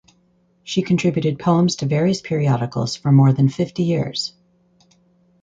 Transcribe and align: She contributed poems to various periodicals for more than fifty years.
She 0.63 0.81
contributed 0.81 1.37
poems 1.37 1.75
to 1.75 1.85
various 1.85 2.21
periodicals 2.21 2.95
for 2.95 3.11
more 3.11 3.33
than 3.33 3.49
fifty 3.49 3.83
years. 3.83 4.33